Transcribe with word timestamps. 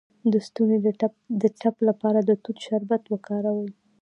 د 0.31 0.33
ستوني 0.47 0.77
د 1.41 1.43
ټپ 1.59 1.75
لپاره 1.87 2.19
د 2.23 2.29
توت 2.43 2.57
شربت 2.65 3.03
وکاروئ 3.07 3.71